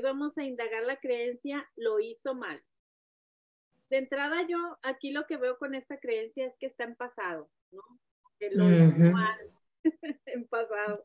[0.00, 2.58] Hoy vamos a indagar la creencia, lo hizo mal.
[3.90, 7.50] De entrada yo aquí lo que veo con esta creencia es que está en pasado,
[7.70, 7.82] ¿no?
[8.38, 9.38] Que lo hizo mal
[10.24, 11.04] en pasado.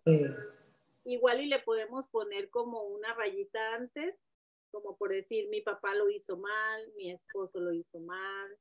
[1.04, 4.16] Igual y le podemos poner como una rayita antes,
[4.71, 8.57] como por decir, mi papá lo hizo mal, mi esposo lo hizo mal,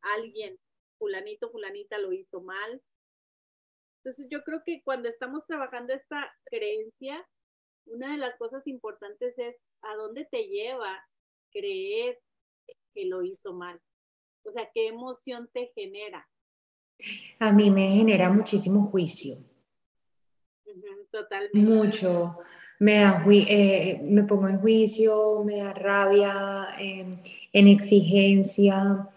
[0.00, 0.58] alguien,
[0.98, 2.82] fulanito, fulanita lo hizo mal.
[3.98, 7.24] Entonces yo creo que cuando estamos trabajando esta creencia,
[7.90, 11.04] una de las cosas importantes es a dónde te lleva
[11.52, 12.18] creer
[12.94, 13.80] que lo hizo mal.
[14.44, 16.26] O sea, ¿qué emoción te genera?
[17.38, 19.38] A mí me genera muchísimo juicio.
[21.10, 21.58] totalmente.
[21.58, 22.38] Mucho.
[22.78, 27.18] Me, da, eh, me pongo en juicio, me da rabia, em,
[27.52, 29.08] en exigencia.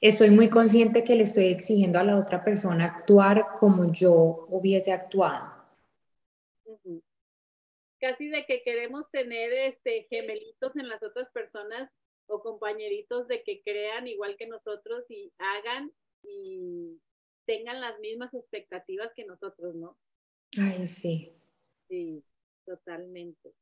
[0.00, 4.92] Estoy muy consciente que le estoy exigiendo a la otra persona actuar como yo hubiese
[4.92, 5.61] actuado
[8.02, 11.88] casi de que queremos tener este gemelitos en las otras personas
[12.26, 15.92] o compañeritos de que crean igual que nosotros y hagan
[16.24, 17.00] y
[17.46, 19.96] tengan las mismas expectativas que nosotros, ¿no?
[20.58, 21.32] Ay, sí.
[21.88, 22.24] Sí,
[22.66, 23.54] totalmente.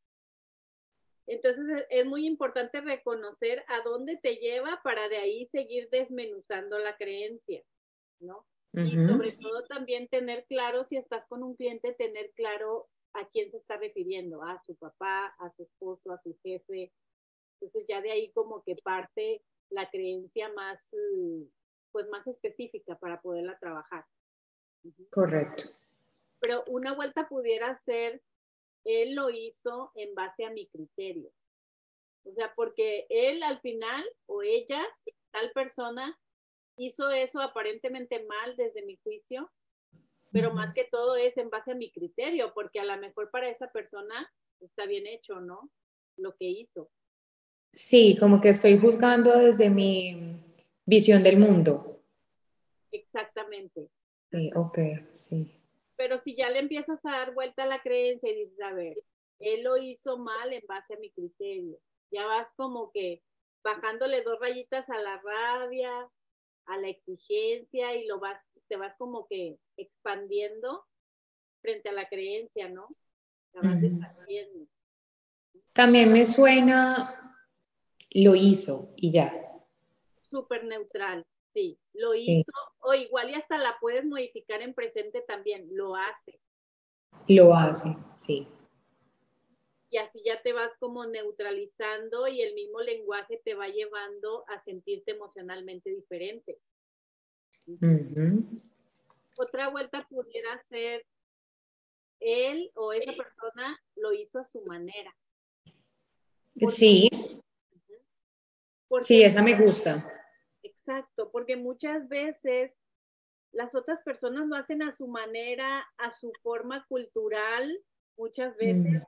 [1.26, 6.96] Entonces es muy importante reconocer a dónde te lleva para de ahí seguir desmenuzando la
[6.96, 7.62] creencia,
[8.20, 8.46] ¿no?
[8.72, 13.50] Y sobre todo también tener claro, si estás con un cliente, tener claro a quién
[13.50, 16.92] se está refiriendo, a su papá, a su esposo, a su jefe.
[17.54, 21.42] Entonces ya de ahí como que parte la creencia más, mm,
[21.92, 24.04] pues más específica para poderla trabajar.
[25.10, 25.64] Correcto.
[26.40, 28.22] Pero una vuelta pudiera ser,
[28.84, 31.30] él lo hizo en base a mi criterio.
[32.24, 34.82] O sea, porque él al final o ella,
[35.30, 36.18] tal persona,
[36.76, 39.50] hizo eso aparentemente mal desde mi juicio,
[40.32, 43.48] pero más que todo es en base a mi criterio, porque a lo mejor para
[43.48, 45.70] esa persona está bien hecho, ¿no?
[46.16, 46.90] Lo que hizo.
[47.72, 50.42] Sí, como que estoy juzgando desde mi
[50.84, 52.02] visión del mundo.
[52.90, 53.88] Exactamente.
[54.30, 54.78] Sí, ok,
[55.16, 55.56] sí.
[55.96, 58.96] Pero si ya le empiezas a dar vuelta a la creencia y dices, a ver,
[59.38, 61.78] él lo hizo mal en base a mi criterio,
[62.10, 63.22] ya vas como que
[63.62, 66.08] bajándole dos rayitas a la rabia,
[66.70, 70.86] a la exigencia y lo vas te vas como que expandiendo
[71.60, 72.86] frente a la creencia, ¿no?
[73.52, 74.66] La vas expandiendo.
[75.72, 77.36] También me suena,
[78.10, 79.34] lo hizo y ya.
[80.30, 81.80] Súper neutral, sí.
[81.94, 86.38] Lo hizo, o igual y hasta la puedes modificar en presente también, lo hace.
[87.26, 88.46] Lo hace, sí.
[89.90, 94.60] Y así ya te vas como neutralizando y el mismo lenguaje te va llevando a
[94.60, 96.58] sentirte emocionalmente diferente.
[99.38, 101.04] Otra vuelta pudiera ser
[102.20, 105.14] él o esa persona lo hizo a su manera.
[106.68, 107.10] sí.
[109.00, 110.06] sí, esa me gusta.
[110.62, 112.76] Exacto, porque muchas veces
[113.52, 117.82] las otras personas lo hacen a su manera, a su forma cultural,
[118.16, 119.02] muchas veces.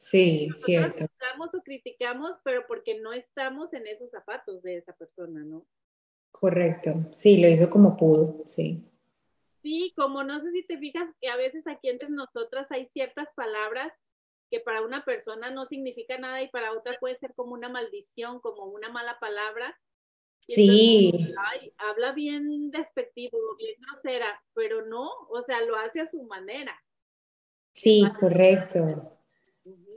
[0.00, 1.04] Sí, cierto.
[1.04, 5.66] o criticamos, pero porque no estamos en esos zapatos de esa persona, ¿no?
[6.30, 8.82] Correcto, sí, lo hizo como pudo, sí.
[9.62, 13.28] Sí, como no sé si te fijas que a veces aquí entre nosotras hay ciertas
[13.34, 13.92] palabras
[14.50, 18.40] que para una persona no significa nada y para otra puede ser como una maldición,
[18.40, 19.78] como una mala palabra.
[20.48, 21.12] sí.
[21.76, 26.74] habla bien despectivo, bien grosera, pero no, o sea, lo hace a su manera.
[27.74, 29.19] Sí, correcto.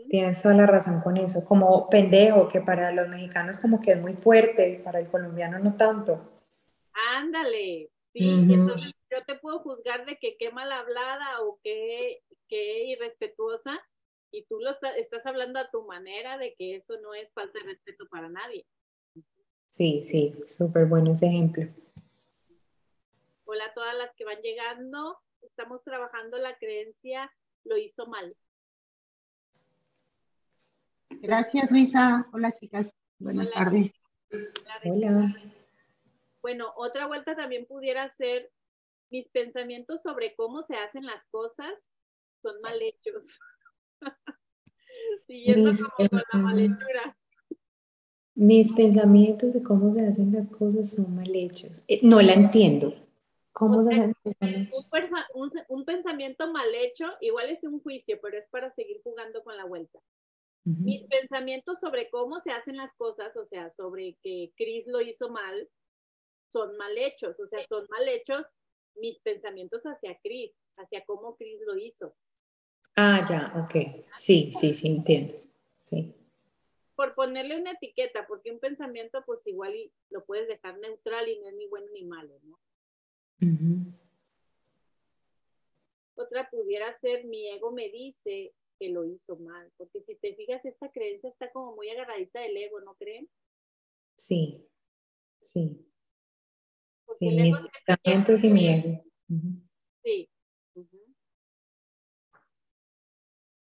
[0.09, 1.44] Tienes toda la razón con eso.
[1.44, 5.75] Como pendejo, que para los mexicanos como que es muy fuerte, para el colombiano no
[5.75, 6.29] tanto.
[6.94, 12.85] Ándale, sí, entonces yo te puedo juzgar de que qué mal hablada o qué, qué
[12.85, 13.81] irrespetuosa,
[14.31, 17.66] y tú lo estás hablando a tu manera de que eso no es falta de
[17.66, 18.66] respeto para nadie.
[19.69, 21.68] Sí, sí, súper bueno ese ejemplo.
[23.45, 25.19] Hola a todas las que van llegando.
[25.41, 27.31] Estamos trabajando la creencia,
[27.63, 28.35] lo hizo mal.
[31.21, 32.27] Gracias, Luisa.
[32.33, 32.95] Hola, chicas.
[33.19, 33.92] Buenas tardes.
[34.86, 35.36] Hola.
[36.42, 38.51] Bueno, otra vuelta también pudiera ser
[39.10, 41.74] mis pensamientos sobre cómo se hacen las cosas
[42.44, 43.39] son mal hechos.
[45.27, 47.18] Siguiendo como con la malhechura.
[48.36, 51.81] Mis pensamientos de cómo se hacen las cosas son mal hechos.
[51.88, 52.94] Eh, no la entiendo.
[53.54, 54.16] ¿Cómo se hacen
[55.36, 59.56] un, un, pensamiento mal hecho, igual es un juicio, pero es para seguir jugando con
[59.56, 60.00] la vuelta.
[60.65, 65.30] Mis pensamientos sobre cómo se hacen las cosas, o sea, sobre que Chris lo hizo
[65.30, 65.69] mal,
[66.54, 68.48] son mal hechos, o sea, son mal hechos
[68.95, 72.15] mis pensamientos hacia Chris, hacia cómo Chris lo hizo.
[72.95, 74.06] Ah, ya, ok.
[74.15, 75.36] Sí, sí, sí, entiendo.
[75.80, 76.15] Sí.
[76.95, 81.39] por ponerle una etiqueta, porque un pensamiento pues igual y lo puedes dejar neutral y
[81.39, 82.59] no es ni bueno ni malo, ¿no?
[86.16, 90.65] Otra pudiera ser mi ego me dice que lo hizo mal, porque si te fijas
[90.65, 93.30] esta creencia está como muy agarradita del ego, ¿no creen?
[94.18, 94.68] Sí,
[95.41, 95.88] sí.
[97.13, 99.06] sí, mis pensamientos y mi ego.
[100.03, 100.30] Sí.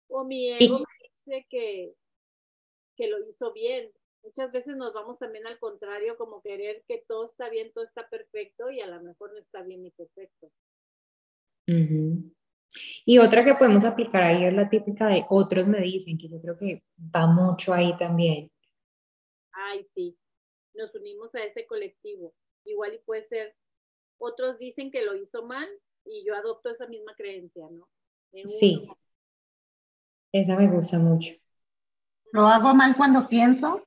[0.09, 1.95] O mi ego me dice que,
[2.97, 3.89] que lo hizo bien.
[4.23, 8.09] Muchas veces nos vamos también al contrario, como querer que todo está bien, todo está
[8.09, 10.51] perfecto y a lo mejor no está bien ni perfecto.
[13.05, 16.39] Y otra que podemos aplicar ahí es la típica de otros me dicen, que yo
[16.41, 18.49] creo que va mucho ahí también.
[19.51, 20.17] Ay, sí,
[20.73, 22.33] nos unimos a ese colectivo.
[22.65, 23.55] Igual y puede ser,
[24.17, 25.67] otros dicen que lo hizo mal
[26.05, 27.87] y yo adopto esa misma creencia, ¿no?
[28.45, 28.87] sí,
[30.31, 31.33] esa me gusta mucho.
[32.31, 33.85] ¿Lo hago mal cuando pienso?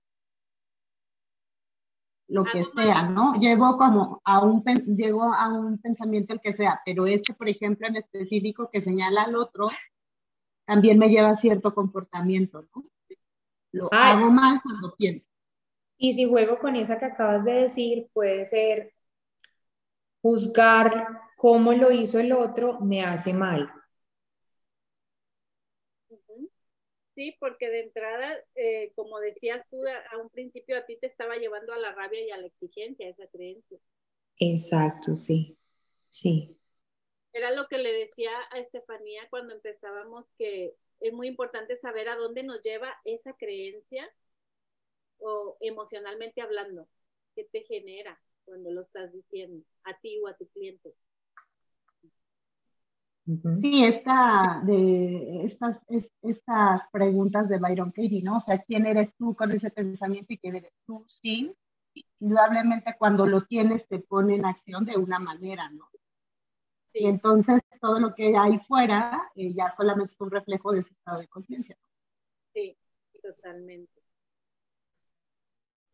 [2.28, 3.34] Lo que sea, ¿no?
[3.38, 7.86] Llevo como a un, llego a un pensamiento el que sea, pero este, por ejemplo,
[7.86, 9.68] en específico que señala al otro,
[10.64, 12.84] también me lleva a cierto comportamiento, ¿no?
[13.72, 15.28] Lo hago mal cuando pienso.
[15.98, 18.92] Y si juego con esa que acabas de decir, puede ser
[20.20, 23.70] juzgar cómo lo hizo el otro me hace mal.
[27.16, 31.36] Sí, porque de entrada, eh, como decías tú a, un principio, a ti te estaba
[31.36, 33.78] llevando a la rabia y a la exigencia, esa creencia.
[34.38, 35.56] Exacto, sí,
[36.10, 36.60] sí.
[37.32, 42.16] Era lo que le decía a Estefanía cuando empezábamos, que es muy importante saber a
[42.16, 44.06] dónde nos lleva esa creencia
[45.18, 46.86] o emocionalmente hablando,
[47.34, 50.92] qué te genera cuando lo estás diciendo a ti o a tu cliente.
[53.60, 55.84] Sí, esta, de, estas,
[56.22, 58.36] estas preguntas de Byron Katie, ¿no?
[58.36, 61.52] O sea, ¿quién eres tú con ese pensamiento y quién eres tú Sí,
[62.20, 65.88] Indudablemente cuando lo tienes te pone en acción de una manera, ¿no?
[66.92, 70.92] Y entonces todo lo que hay fuera eh, ya solamente es un reflejo de ese
[70.92, 71.76] estado de conciencia.
[72.54, 72.76] Sí,
[73.22, 74.02] totalmente.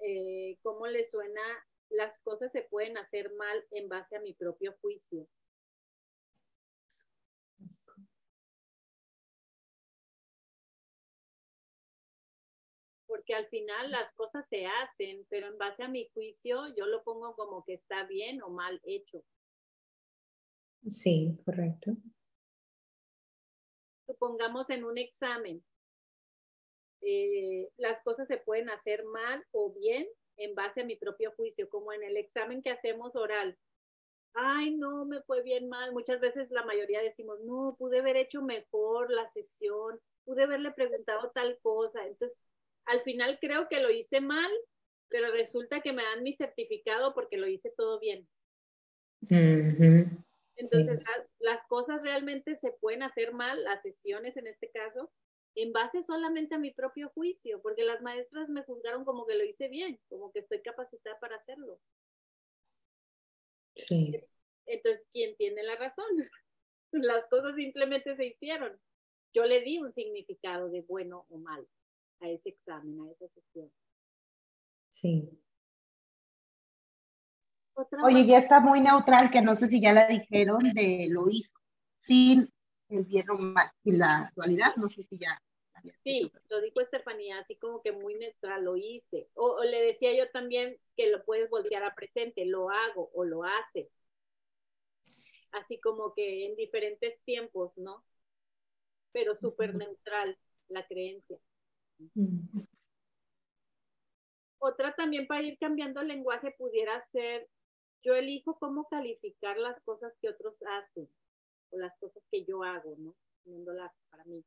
[0.00, 1.40] Eh, ¿Cómo le suena?
[1.88, 5.26] Las cosas se pueden hacer mal en base a mi propio juicio.
[13.06, 17.03] Porque al final las cosas se hacen, pero en base a mi juicio yo lo
[17.03, 19.23] pongo como que está bien o mal hecho.
[20.87, 21.93] Sí, correcto.
[24.06, 25.62] Supongamos en un examen,
[27.03, 30.06] eh, las cosas se pueden hacer mal o bien
[30.37, 33.59] en base a mi propio juicio, como en el examen que hacemos oral
[34.34, 35.93] ay, no, me fue bien mal.
[35.93, 41.31] Muchas veces la mayoría decimos, no, pude haber hecho mejor la sesión, pude haberle preguntado
[41.31, 42.06] tal cosa.
[42.06, 42.38] Entonces,
[42.87, 44.50] al final creo que lo hice mal,
[45.08, 48.26] pero resulta que me dan mi certificado porque lo hice todo bien.
[50.56, 51.00] Entonces,
[51.38, 55.11] las cosas realmente se pueden hacer mal, las sesiones en este caso,
[55.55, 59.44] en base solamente a mi propio juicio, porque las maestras me juzgaron como que lo
[59.44, 61.78] hice bien, como que estoy capacitada para hacerlo.
[64.66, 66.06] Entonces, ¿quién tiene la razón?
[66.92, 68.78] Las cosas simplemente se hicieron.
[69.34, 71.66] Yo le di un significado de bueno o mal
[72.20, 73.73] a ese examen, a esa sesión.
[74.90, 75.30] Sí.
[78.04, 81.54] Oye, ya está muy neutral, que no sé si ya la dijeron, de lo hizo,
[81.97, 82.52] sin
[82.90, 85.40] el bien o mal, sin la dualidad, no sé si ya.
[86.04, 89.28] Sí, lo dijo Estefanía, así como que muy neutral, lo hice.
[89.34, 93.44] O, le decía yo también que lo puedes voltear a presente, lo hago o lo
[93.44, 93.90] hace.
[95.52, 98.04] Así como que en diferentes tiempos, ¿no?
[99.12, 101.38] Pero súper neutral la creencia.
[104.58, 107.48] Otra también para ir cambiando el lenguaje pudiera ser,
[108.02, 111.08] yo elijo cómo calificar las cosas que otros hacen
[111.70, 113.14] o las cosas que yo hago, ¿no?
[114.10, 114.44] para mí.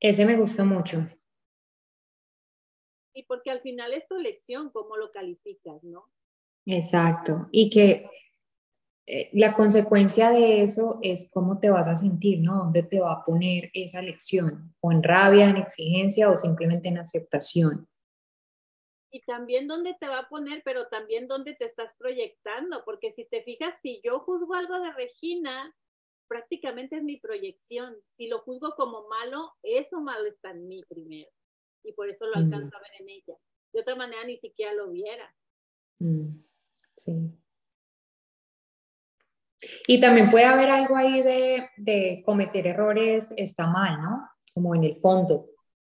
[0.00, 1.08] Ese me gusta mucho.
[3.14, 6.04] Y porque al final es tu elección cómo lo calificas, ¿no?
[6.66, 7.48] Exacto.
[7.50, 8.08] Y que
[9.06, 12.58] eh, la consecuencia de eso es cómo te vas a sentir, ¿no?
[12.58, 14.74] ¿Dónde te va a poner esa elección?
[14.80, 17.88] O en rabia, en exigencia o simplemente en aceptación.
[19.10, 23.24] Y también dónde te va a poner, pero también dónde te estás proyectando, porque si
[23.24, 25.74] te fijas, si yo juzgo algo de Regina,
[26.28, 27.96] prácticamente es mi proyección.
[28.16, 31.30] Si lo juzgo como malo, eso malo está en mí primero.
[31.82, 33.34] Y por eso lo alcanzo a ver en ella.
[33.72, 35.34] De otra manera ni siquiera lo viera.
[35.98, 36.42] Mm,
[36.90, 37.12] sí.
[39.86, 44.28] Y también puede haber algo ahí de, de, cometer errores, está mal, ¿no?
[44.54, 45.46] Como en el fondo.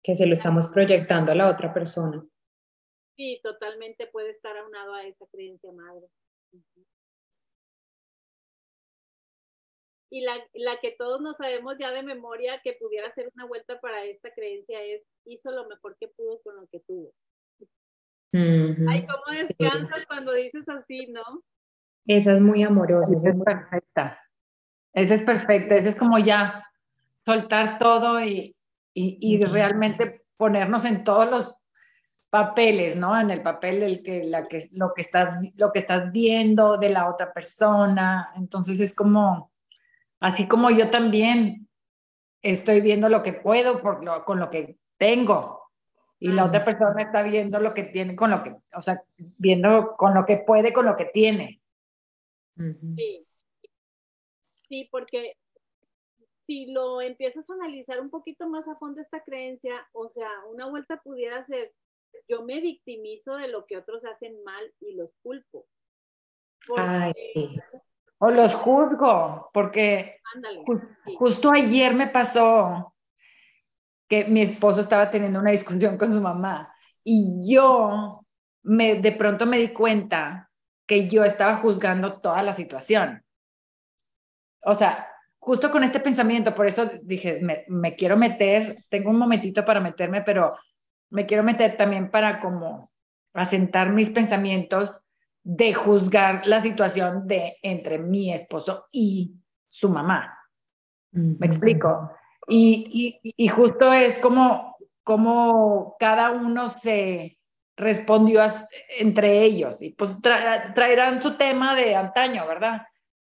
[0.03, 2.25] Que se lo estamos proyectando a la otra persona.
[3.15, 6.07] Sí, totalmente puede estar aunado a esa creencia madre.
[10.13, 13.80] Y la, la, que todos nos sabemos ya de memoria que pudiera hacer una vuelta
[13.80, 17.13] para esta creencia es, hizo lo mejor que pudo con lo que tuvo.
[18.34, 21.24] Ay, ¿cómo descansas cuando dices así, no?
[22.06, 23.15] Esa es muy amorosa.
[23.15, 24.20] Esa es perfecta.
[24.94, 25.75] Esa es perfecta.
[25.75, 26.65] Esa es como ya
[27.25, 28.56] soltar todo y,
[28.94, 31.56] y, y realmente ponernos en todos los
[32.30, 33.20] papeles, ¿no?
[33.20, 36.89] En el papel del que, la que lo que estás lo que estás viendo de
[36.89, 38.32] la otra persona.
[38.36, 39.50] Entonces es como
[40.22, 41.68] Así como yo también
[42.42, 45.62] estoy viendo lo que puedo por lo, con lo que tengo
[46.20, 49.96] y la otra persona está viendo lo que tiene con lo que, o sea, viendo
[49.98, 51.60] con lo que puede con lo que tiene.
[52.96, 53.28] Sí.
[54.70, 55.36] Sí, porque
[56.42, 60.70] si lo empiezas a analizar un poquito más a fondo esta creencia, o sea, una
[60.70, 61.74] vuelta pudiera ser,
[62.30, 65.66] yo me victimizo de lo que otros hacen mal y los culpo.
[66.78, 67.13] Ay.
[68.24, 70.22] O los juzgo, porque
[71.18, 72.94] justo ayer me pasó
[74.08, 76.72] que mi esposo estaba teniendo una discusión con su mamá
[77.04, 78.24] y yo
[78.62, 80.51] me, de pronto me di cuenta
[80.86, 83.24] que yo estaba juzgando toda la situación.
[84.63, 85.08] O sea,
[85.40, 89.80] justo con este pensamiento, por eso dije, me, me quiero meter, tengo un momentito para
[89.80, 90.56] meterme, pero
[91.10, 92.92] me quiero meter también para como
[93.34, 95.08] asentar mis pensamientos
[95.43, 99.36] de juzgar la situación de entre mi esposo y
[99.67, 100.38] su mamá.
[101.12, 102.12] ¿Me explico?
[102.48, 107.38] Y, y, justo es como, como cada uno se
[107.75, 108.41] respondió
[108.98, 112.83] entre ellos y pues traerán su tema de antaño, ¿verdad?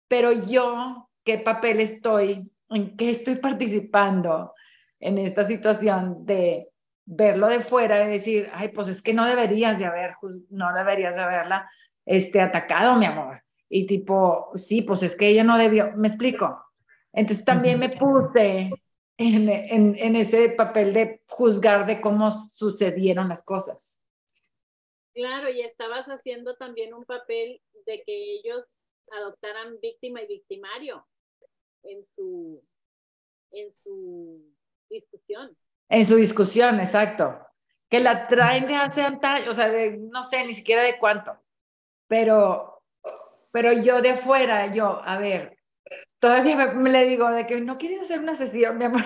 [0.08, 2.51] Pero yo, ¿qué papel estoy?
[2.70, 4.53] ¿En qué estoy participando
[5.00, 6.70] en esta situación de
[7.06, 10.12] verlo de fuera y decir, ay, pues es que no deberías de haber,
[10.50, 11.70] no deberías de haberla
[12.12, 13.41] este, atacado, mi amor.
[13.70, 16.62] Y tipo, sí, pues es que ella no debió, me explico.
[17.13, 18.70] Entonces también me puse
[19.18, 24.01] en, en, en ese papel de juzgar de cómo sucedieron las cosas.
[25.13, 28.75] Claro, y estabas haciendo también un papel de que ellos
[29.18, 31.06] adoptaran víctima y victimario
[31.84, 32.62] en su,
[33.51, 34.53] en su
[34.89, 35.58] discusión.
[35.88, 37.39] En su discusión, exacto.
[37.89, 41.38] Que la traen de hace años, o sea, de, no sé, ni siquiera de cuánto
[42.12, 42.84] pero,
[43.51, 45.58] pero yo de afuera, yo, a ver,
[46.20, 49.01] todavía me, le digo de que no quieres hacer una sesión, mi amor.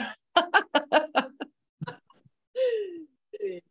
[3.40, 3.64] Sí.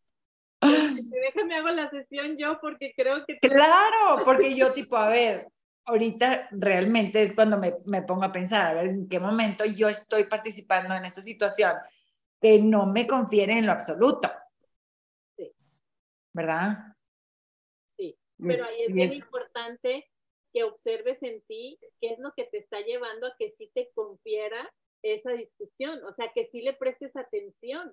[0.61, 3.41] Déjame hago la sesión yo porque creo que...
[3.41, 5.49] Claro, porque yo tipo, a ver,
[5.85, 9.89] ahorita realmente es cuando me, me, pongo a pensar, a ver, en qué momento yo
[9.89, 11.73] estoy participando en esta situación
[12.41, 14.31] que no me confiere en lo absoluto.
[15.37, 15.53] Sí.
[16.33, 16.94] ¿Verdad?
[18.47, 20.09] Pero ahí es bien importante
[20.53, 23.91] que observes en ti qué es lo que te está llevando a que sí te
[23.95, 24.73] confiera
[25.03, 27.93] esa discusión, o sea, que sí le prestes atención.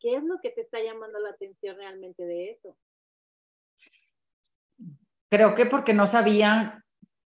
[0.00, 2.76] ¿Qué es lo que te está llamando la atención realmente de eso?
[5.30, 6.84] Creo que porque no sabía,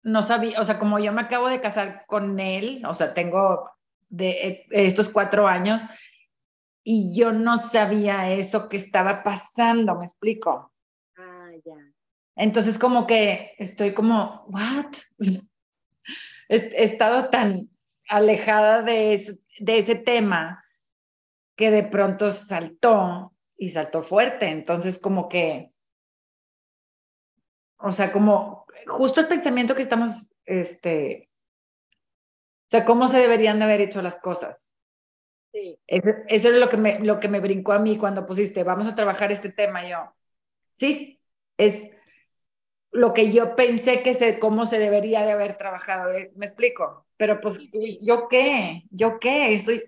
[0.04, 3.70] no sabía, o sea, como yo me acabo de casar con él, o sea, tengo
[4.10, 5.84] de eh, estos cuatro años
[6.84, 10.73] y yo no sabía eso que estaba pasando, ¿me explico?
[12.36, 14.94] Entonces como que estoy como, ¿what?
[16.50, 17.70] He, estado tan
[18.10, 20.64] alejada de ese, de ese tema
[21.56, 24.48] que de pronto saltó y saltó fuerte.
[24.48, 25.72] Entonces como que,
[27.78, 31.30] o sea, como justo el pensamiento que estamos, este,
[32.68, 34.76] o sea, cómo se deberían de haber hecho las cosas.
[35.52, 35.80] Sí.
[35.86, 38.88] Eso, eso, es lo que, me, lo que me brincó a mí cuando pusiste, vamos
[38.88, 39.88] a trabajar este tema.
[39.88, 40.12] Yo,
[40.74, 41.16] sí,
[41.58, 41.92] es
[42.94, 46.12] lo que yo pensé que se, cómo se debería de haber trabajado.
[46.12, 46.32] ¿eh?
[46.36, 47.06] ¿Me explico?
[47.18, 47.60] Pero pues,
[48.02, 48.84] ¿yo qué?
[48.92, 49.58] ¿Yo qué?
[49.60, 49.84] Soy...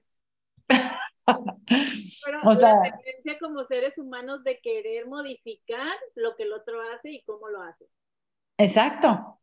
[0.67, 0.89] Pero
[2.43, 7.11] o sea, la tendencia como seres humanos de querer modificar lo que el otro hace
[7.11, 7.85] y cómo lo hace.
[8.57, 9.39] Exacto.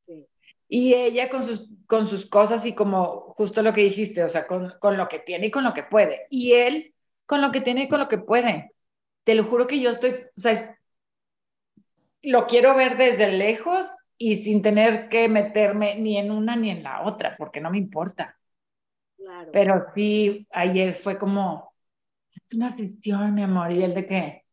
[0.00, 0.26] Sí.
[0.68, 4.46] Y ella con sus, con sus cosas y como justo lo que dijiste, o sea,
[4.46, 6.26] con, con lo que tiene y con lo que puede.
[6.30, 6.94] Y él
[7.26, 8.72] con lo que tiene y con lo que puede.
[9.24, 10.75] Te lo juro que yo estoy, o sea,
[12.22, 13.86] lo quiero ver desde lejos
[14.18, 17.78] y sin tener que meterme ni en una ni en la otra, porque no me
[17.78, 18.38] importa.
[19.16, 19.50] Claro.
[19.52, 21.74] Pero sí, ayer fue como,
[22.32, 24.44] es una sesión, mi amor, y el de qué,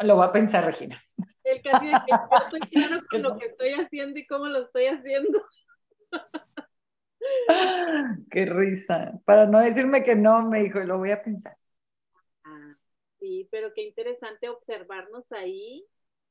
[0.00, 1.02] lo va a pensar Regina.
[1.44, 4.64] El casi de que yo estoy claro con lo que estoy haciendo y cómo lo
[4.64, 5.42] estoy haciendo.
[8.30, 9.12] Qué risa.
[9.24, 11.56] Para no decirme que no, me dijo, lo voy a pensar.
[13.22, 15.86] Sí, pero qué interesante observarnos ahí,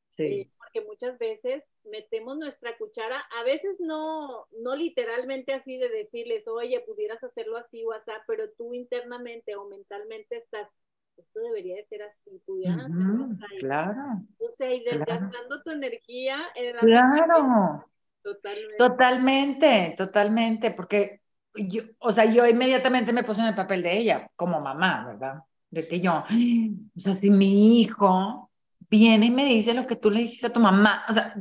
[0.10, 0.24] sí.
[0.24, 6.45] Eh, porque muchas veces metemos nuestra cuchara, a veces no, no literalmente así de decirles,
[6.50, 10.67] oye, pudieras hacerlo así o así, pero tú internamente o mentalmente estás,
[11.15, 13.57] esto debería de ser así, pudieran hacerlo así.
[13.60, 14.01] Claro.
[14.39, 16.45] O sea, y desgastando tu energía.
[16.55, 17.86] En claro.
[18.21, 18.77] Totalmente.
[18.77, 21.21] Totalmente, totalmente, porque
[21.55, 25.43] yo, o sea, yo inmediatamente me puse en el papel de ella, como mamá, ¿verdad?
[25.71, 26.23] De que yo,
[26.95, 28.51] o sea, si mi hijo
[28.89, 31.33] viene y me dice lo que tú le dijiste a tu mamá, o sea,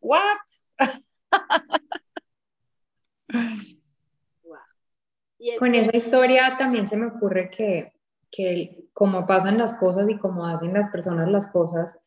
[0.00, 0.38] what?
[5.58, 7.92] Con esa historia también se me ocurre que,
[8.30, 12.00] que como pasan las cosas y como hacen las personas las cosas,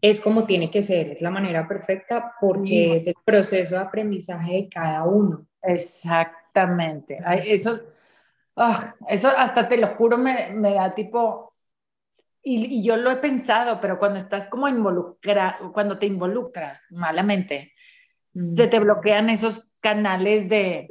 [0.00, 4.52] es como tiene que ser, es la manera perfecta porque es el proceso de aprendizaje
[4.52, 5.46] de cada uno.
[5.62, 7.18] Exactamente.
[7.46, 7.80] Eso,
[8.56, 11.54] ah, eso hasta te lo juro me, me da tipo,
[12.42, 17.72] y, y, yo lo he pensado, pero cuando estás como involucrado, cuando te involucras malamente,
[18.42, 20.88] se te bloquean esos canales de,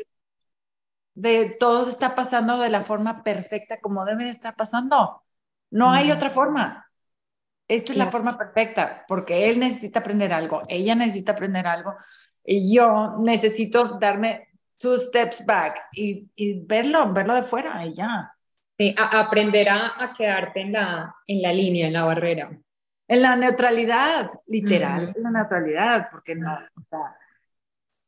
[1.13, 5.24] de todo está pasando de la forma perfecta como debe de estar pasando.
[5.70, 6.89] No hay otra forma.
[7.67, 11.96] Esta es la forma perfecta, porque él necesita aprender algo, ella necesita aprender algo,
[12.43, 14.50] y yo necesito darme
[14.83, 16.27] two steps back y,
[16.65, 18.33] verlo, verlo de fuera y ya.
[18.77, 22.51] Sí, aprender a, quedarte en la, en la línea, en la barrera.
[23.07, 27.15] En la neutralidad, literal, en la neutralidad, porque no, o sea,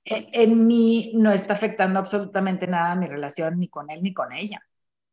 [0.04, 4.62] en, mí no está afectando absolutamente nada mi relación ni con él ni con ella.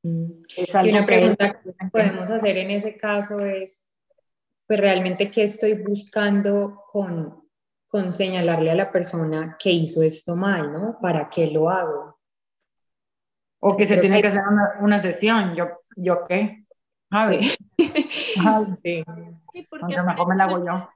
[0.02, 0.42] Mm.
[0.82, 3.86] y una pregunta que podemos hacer en ese caso es,
[4.66, 7.41] pues realmente qué estoy buscando con,
[7.92, 10.98] con señalarle a la persona que hizo esto mal, ¿no?
[10.98, 12.18] ¿Para qué lo hago?
[13.60, 16.64] O que se tiene que hacer una, una sesión, ¿yo, yo qué?
[17.10, 17.40] A ver.
[17.76, 17.92] Sí.
[18.82, 19.04] sí.
[19.52, 20.88] sí porque mejor me la hago yo.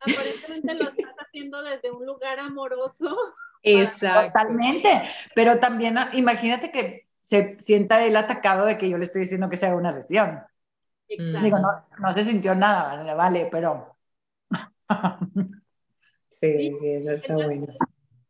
[0.00, 3.16] Aparentemente lo estás haciendo desde un lugar amoroso.
[3.62, 4.26] Exacto.
[4.26, 5.02] Totalmente.
[5.34, 9.56] Pero también imagínate que se sienta él atacado de que yo le estoy diciendo que
[9.56, 10.42] se haga una sesión.
[11.08, 13.96] Digo, no, no se sintió nada, vale, vale pero...
[16.52, 17.66] sí, sí, eso está bueno.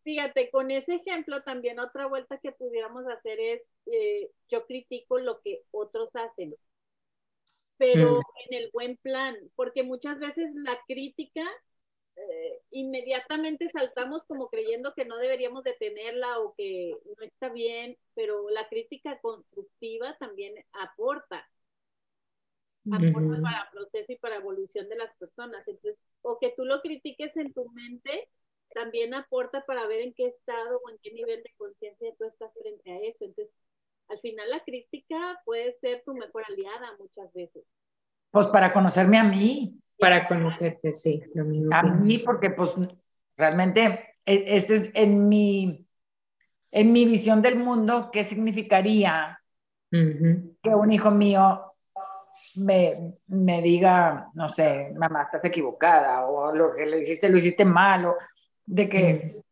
[0.02, 5.40] Fíjate, con ese ejemplo también otra vuelta que pudiéramos hacer es, eh, yo critico lo
[5.40, 6.54] que otros hacen,
[7.78, 8.22] pero mm.
[8.50, 11.42] en el buen plan, porque muchas veces la crítica
[12.16, 18.50] eh, inmediatamente saltamos como creyendo que no deberíamos detenerla o que no está bien, pero
[18.50, 21.48] la crítica constructiva también aporta
[22.92, 25.66] aporta para el proceso y para evolución de las personas.
[25.66, 28.28] Entonces, o que tú lo critiques en tu mente,
[28.74, 32.52] también aporta para ver en qué estado o en qué nivel de conciencia tú estás
[32.60, 33.24] frente a eso.
[33.24, 33.54] Entonces,
[34.08, 37.64] al final la crítica puede ser tu mejor aliada muchas veces.
[38.30, 39.80] Pues para conocerme a mí.
[39.98, 41.70] Para conocerte, sí, lo mismo.
[41.72, 42.74] A mí, porque pues
[43.36, 45.86] realmente e, este es en mi,
[46.72, 49.40] en mi visión del mundo, ¿qué significaría
[49.90, 51.73] que un hijo mío
[52.56, 57.64] me, me, diga, no sé, mamá, estás equivocada, o lo que le hiciste, lo hiciste
[57.64, 58.16] mal, o
[58.66, 59.42] de que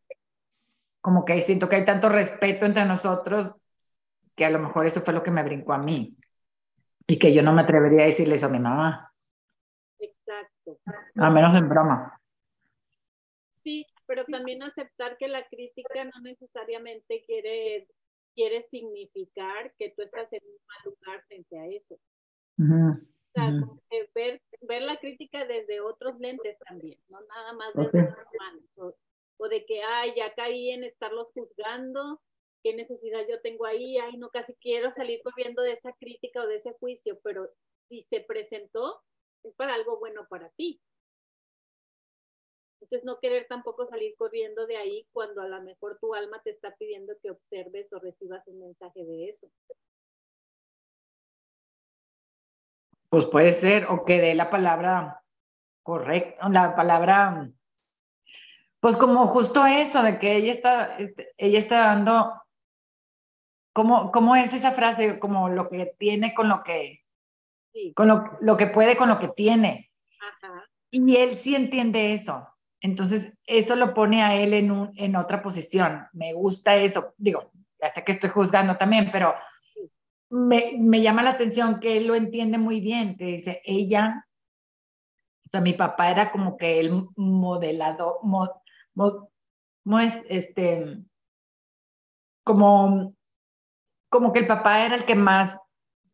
[1.01, 3.55] como que siento que hay tanto respeto entre nosotros
[4.37, 6.17] que a lo mejor eso fue lo que me brincó a mí
[7.07, 9.13] y que yo no me atrevería a decirle eso a mi mamá.
[9.99, 10.79] Exacto.
[11.17, 12.21] A menos en broma.
[13.51, 17.89] Sí, pero también aceptar que la crítica no necesariamente quiere,
[18.35, 21.99] quiere significar que tú estás en un mal lugar frente a eso
[22.63, 23.51] o sea,
[24.15, 28.97] ver, ver la crítica desde otros lentes también, no nada más desde los humanos.
[29.39, 32.21] O, de que, ay, ya caí en estarlos juzgando,
[32.63, 36.47] qué necesidad yo tengo ahí, ay, no, casi quiero salir corriendo de esa crítica o
[36.47, 37.49] de ese juicio, pero
[37.89, 39.01] si se presentó,
[39.43, 40.81] es para algo bueno para ti.
[42.81, 46.51] Entonces, no querer tampoco salir corriendo de ahí cuando a lo mejor tu alma te
[46.51, 49.51] está pidiendo que observes o recibas un mensaje de eso.
[53.13, 55.23] Pues puede ser, o que dé la palabra
[55.83, 57.47] correcta, la palabra,
[58.81, 62.43] pues como justo eso, de que ella está, este, ella está dando,
[63.75, 65.19] ¿cómo, ¿cómo es esa frase?
[65.19, 67.05] Como lo que tiene con lo que,
[67.95, 69.91] con lo, lo, que puede con lo que tiene.
[70.19, 70.65] Ajá.
[70.91, 72.49] Y él sí entiende eso.
[72.81, 76.09] Entonces, eso lo pone a él en, un, en otra posición.
[76.15, 77.13] Me gusta eso.
[77.19, 79.35] Digo, ya sé que estoy juzgando también, pero
[80.33, 84.27] me, me, llama la atención que él lo entiende muy bien, que dice, ella,
[85.45, 88.49] o sea, mi papá era como que el modelado, mo,
[90.01, 91.05] es, este,
[92.45, 93.15] como,
[94.09, 95.61] como que el papá era el que más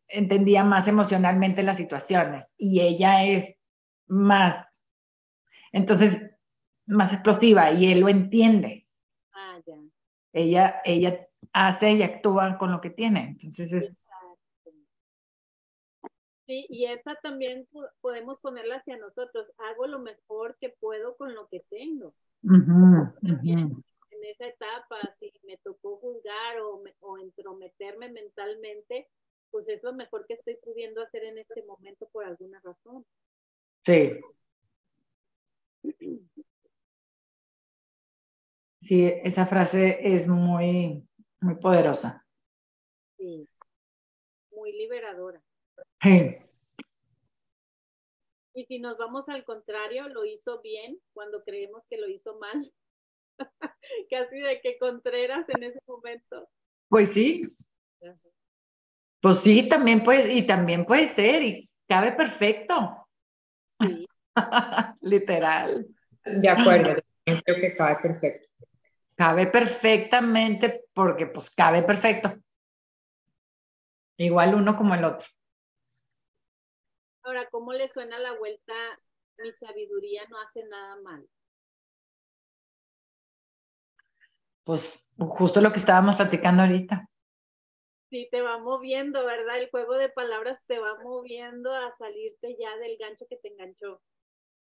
[0.09, 3.55] entendía más emocionalmente las situaciones y ella es
[4.07, 4.83] más,
[5.71, 6.29] entonces,
[6.87, 8.85] más explosiva y él lo entiende.
[9.31, 9.75] Ah, ya.
[10.33, 13.29] Ella, ella hace y actúa con lo que tiene.
[13.29, 13.71] Entonces,
[16.49, 17.67] Sí, y esa también
[18.01, 19.45] podemos ponerla hacia nosotros.
[19.59, 22.15] Hago lo mejor que puedo con lo que tengo.
[22.41, 29.07] En esa etapa, si me tocó juzgar o, o entrometerme mentalmente,
[29.51, 33.05] pues es lo mejor que estoy pudiendo hacer en este momento por alguna razón.
[33.85, 34.19] Sí.
[38.79, 41.07] Sí, esa frase es muy,
[41.41, 42.25] muy poderosa.
[43.19, 43.47] Sí,
[44.49, 45.43] muy liberadora.
[48.53, 52.73] Y si nos vamos al contrario, lo hizo bien cuando creemos que lo hizo mal.
[54.09, 56.49] Casi de que Contreras en ese momento.
[56.87, 57.55] Pues sí.
[59.21, 63.07] Pues sí, también puede, y también puede ser, y cabe perfecto.
[63.79, 64.07] Sí.
[65.01, 65.87] Literal.
[66.23, 68.47] De acuerdo, creo que cabe perfecto.
[69.15, 72.33] Cabe perfectamente porque pues cabe perfecto.
[74.17, 75.27] Igual uno como el otro.
[77.29, 78.73] Ahora, ¿cómo le suena la vuelta?
[79.37, 81.29] Mi sabiduría no hace nada mal.
[84.63, 87.07] Pues justo lo que estábamos platicando ahorita.
[88.09, 89.59] Sí, te va moviendo, ¿verdad?
[89.59, 94.01] El juego de palabras te va moviendo a salirte ya del gancho que te enganchó.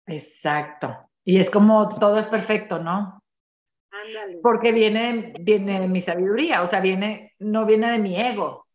[0.07, 1.11] Exacto.
[1.25, 3.25] Y es como todo es perfecto, ¿no?
[3.91, 4.39] Ándale.
[4.41, 8.69] Porque viene, viene de mi sabiduría, o sea, viene, no viene de mi ego.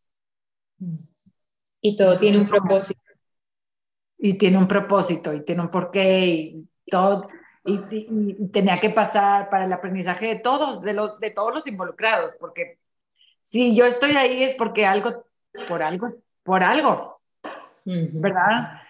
[1.80, 2.96] Y todo tiene un propósito
[4.17, 7.30] y tiene un propósito y tiene un porqué y todo
[7.63, 12.34] y, tenía que pasar para el aprendizaje de todos, de los de todos los involucrados,
[12.39, 12.80] porque
[13.41, 15.25] si yo estoy ahí es porque algo
[15.67, 17.19] por algo por algo,
[17.84, 18.82] ¿verdad?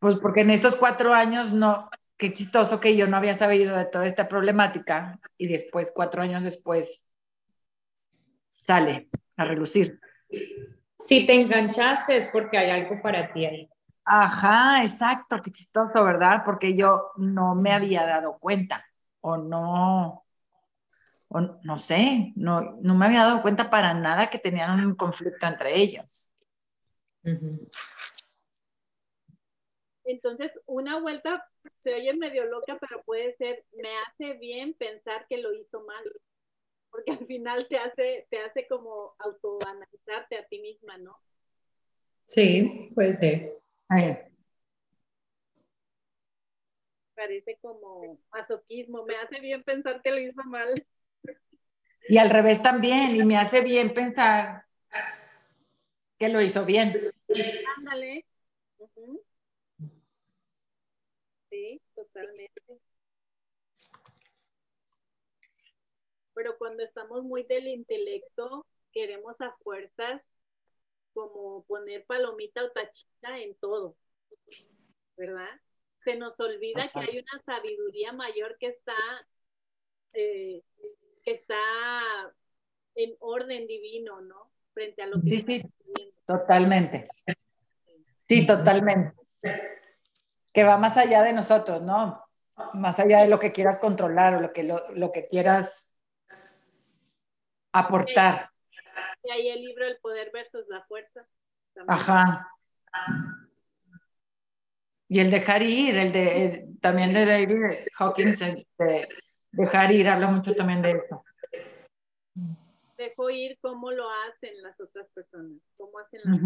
[0.00, 3.86] Pues porque en estos cuatro años no, qué chistoso que yo no había sabido de
[3.86, 7.04] toda esta problemática y después cuatro años después
[8.64, 9.98] sale a relucir.
[11.00, 13.70] Si te enganchaste es porque hay algo para ti ahí.
[14.12, 16.42] Ajá, exacto, qué chistoso, ¿verdad?
[16.44, 18.84] Porque yo no me había dado cuenta
[19.20, 20.26] o no,
[21.28, 25.46] o no sé, no, no me había dado cuenta para nada que tenían un conflicto
[25.46, 26.32] entre ellos.
[30.02, 31.46] Entonces, una vuelta
[31.78, 36.02] se oye medio loca, pero puede ser, me hace bien pensar que lo hizo mal,
[36.90, 41.16] porque al final te hace, te hace como autoanalizarte a ti misma, ¿no?
[42.24, 43.59] Sí, puede ser.
[47.14, 50.86] Parece como masoquismo, me hace bien pensar que lo hizo mal.
[52.08, 54.64] Y al revés también, y me hace bien pensar
[56.18, 57.12] que lo hizo bien.
[57.76, 58.24] Ándale.
[61.50, 62.62] Sí, totalmente.
[66.34, 70.22] Pero cuando estamos muy del intelecto, queremos a fuerzas
[71.12, 73.96] como poner palomita o tachita en todo,
[75.16, 75.48] ¿verdad?
[76.04, 78.94] Se nos olvida que hay una sabiduría mayor que está,
[80.12, 80.62] eh,
[81.22, 81.60] que está
[82.94, 84.50] en orden divino, ¿no?
[84.72, 85.70] Frente a lo que sí, sí,
[86.26, 87.08] totalmente.
[88.28, 89.16] Sí, totalmente.
[90.52, 92.24] Que va más allá de nosotros, ¿no?
[92.74, 95.90] Más allá de lo que quieras controlar o lo que, lo que quieras
[97.72, 98.49] aportar.
[99.22, 101.26] Y ahí el libro El poder versus la fuerza.
[101.86, 102.48] Ajá.
[105.08, 109.08] Y el dejar ir, el de también de David Hawkins, el de
[109.50, 111.24] dejar ir, habla mucho también de eso.
[112.96, 116.40] Dejo ir cómo lo hacen las otras personas, cómo hacen las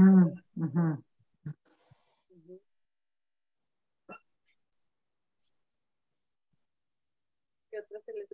[7.71, 8.29] ¿Qué otra se les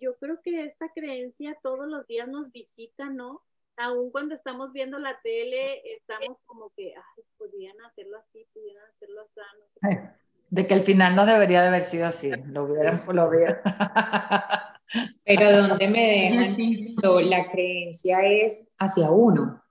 [0.00, 3.42] yo creo que esta creencia todos los días nos visita, ¿no?
[3.76, 9.22] Aún cuando estamos viendo la tele, estamos como que, ay, podrían hacerlo así, pudieran hacerlo
[9.22, 9.80] así, no sé.
[10.50, 13.58] De que el final no debería de haber sido así, lo hubieran, lo hubieran.
[15.24, 17.28] Pero ¿dónde me dejan?
[17.28, 19.64] La creencia es hacia uno,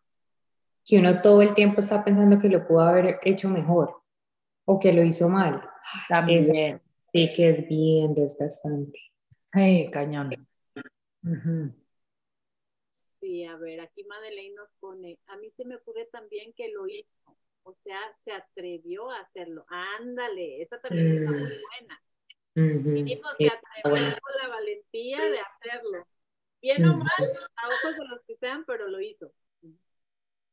[0.83, 4.01] que uno todo el tiempo está pensando que lo pudo haber hecho mejor
[4.65, 5.63] o que lo hizo mal.
[6.09, 6.43] También.
[7.13, 8.99] sí, que es bien desgastante.
[9.55, 10.31] Hey, cañón.
[13.19, 16.87] Sí, a ver, aquí Madeleine nos pone, a mí se me ocurre también que lo
[16.87, 19.65] hizo, O sea, se atrevió a hacerlo.
[19.69, 22.01] Ándale, esa también está muy buena.
[22.55, 22.83] Uh
[23.37, 26.07] se atrevió con la valentía de hacerlo.
[26.61, 27.07] Bien o mal,
[27.55, 29.31] a ojos de los que sean, pero lo hizo.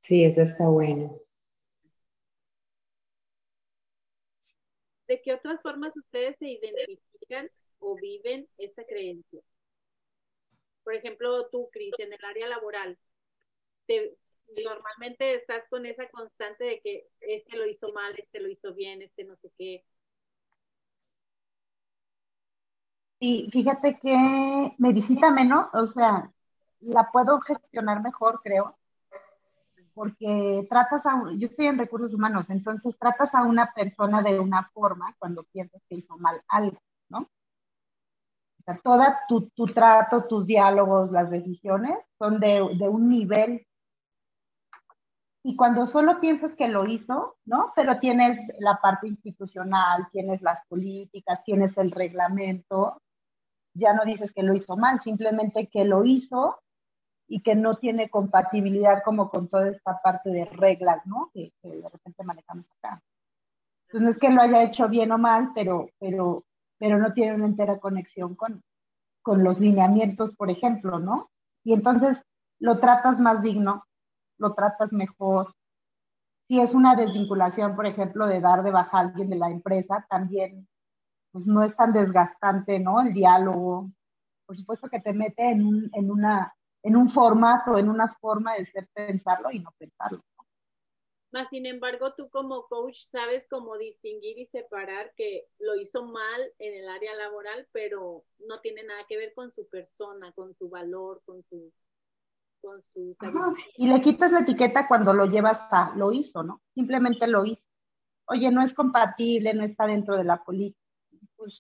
[0.01, 1.19] Sí, eso está bueno.
[5.09, 9.43] ¿De qué otras formas ustedes se identifican o viven esta creencia?
[10.85, 12.99] Por ejemplo, tú, Cris, en el área laboral,
[14.65, 19.03] normalmente estás con esa constante de que este lo hizo mal, este lo hizo bien,
[19.03, 19.85] este no sé qué.
[23.19, 26.33] Y fíjate que me visita menos, o sea,
[26.81, 28.79] la puedo gestionar mejor, creo,
[29.93, 34.71] porque tratas a, yo estoy en recursos humanos, entonces tratas a una persona de una
[34.73, 37.29] forma cuando piensas que hizo mal algo, ¿no?
[38.61, 43.67] O sea, todo tu, tu, trato, tus diálogos, las decisiones son de, de un nivel.
[45.43, 47.73] Y cuando solo piensas que lo hizo, ¿no?
[47.75, 53.01] Pero tienes la parte institucional, tienes las políticas, tienes el reglamento,
[53.75, 56.61] ya no dices que lo hizo mal, simplemente que lo hizo
[57.27, 61.31] y que no tiene compatibilidad como con toda esta parte de reglas, ¿no?
[61.33, 63.03] Que, de repente manejamos acá.
[63.87, 66.45] Entonces no es que lo haya hecho bien o mal, pero, pero,
[66.81, 68.63] pero no tiene una entera conexión con,
[69.23, 71.31] con los lineamientos, por ejemplo, ¿no?
[71.63, 72.21] Y entonces
[72.59, 73.85] lo tratas más digno,
[74.39, 75.53] lo tratas mejor.
[76.49, 80.07] Si es una desvinculación, por ejemplo, de dar de baja a alguien de la empresa,
[80.09, 80.67] también
[81.31, 83.01] pues no es tan desgastante, ¿no?
[83.01, 83.91] El diálogo.
[84.47, 88.55] Por supuesto que te mete en, un, en una en un formato, en una forma
[88.55, 90.23] de ser pensarlo y no pensarlo.
[91.33, 96.53] Más sin embargo, tú como coach sabes cómo distinguir y separar que lo hizo mal
[96.59, 100.69] en el área laboral, pero no tiene nada que ver con su persona, con su
[100.69, 101.73] valor, con su...
[102.61, 103.17] Con su
[103.79, 106.61] y le quitas la etiqueta cuando lo llevas a lo hizo, ¿no?
[106.75, 107.69] Simplemente lo hizo.
[108.27, 110.79] Oye, no es compatible, no está dentro de la política.
[111.37, 111.59] Pues,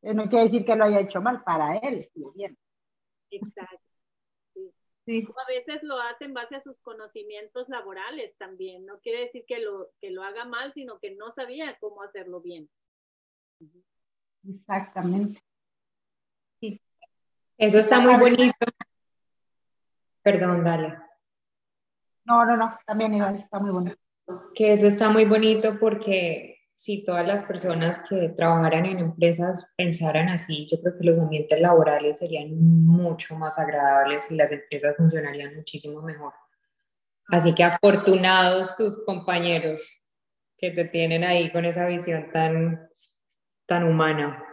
[0.00, 2.56] No quiere decir que lo haya hecho mal, para él estuvo bien.
[3.30, 3.81] Exacto.
[5.04, 8.86] A veces lo hace en base a sus conocimientos laborales también.
[8.86, 12.40] No quiere decir que lo, que lo haga mal, sino que no sabía cómo hacerlo
[12.40, 12.68] bien.
[14.48, 15.40] Exactamente.
[16.60, 16.80] Sí.
[17.58, 18.66] Eso está muy bonito.
[20.22, 20.96] Perdón, dale.
[22.24, 23.96] No, no, no, también está muy bonito.
[24.54, 26.51] Que eso está muy bonito porque
[26.82, 31.60] si todas las personas que trabajaran en empresas pensaran así, yo creo que los ambientes
[31.60, 36.32] laborales serían mucho más agradables y las empresas funcionarían muchísimo mejor.
[37.28, 39.80] Así que afortunados tus compañeros
[40.58, 42.90] que te tienen ahí con esa visión tan,
[43.64, 44.44] tan humana.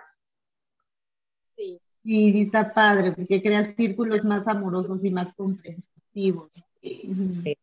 [1.56, 1.82] Sí.
[2.04, 6.64] Y está padre, porque creas círculos más amorosos y más comprensivos.
[6.80, 7.58] Sí